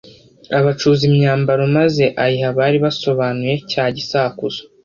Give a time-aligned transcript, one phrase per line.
[0.57, 4.61] abacuza imyambaro maze ayiha abari basobanuye cya gisakuzo